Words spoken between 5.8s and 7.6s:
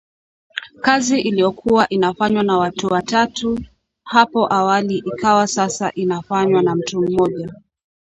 inafanywa na mtu mmoja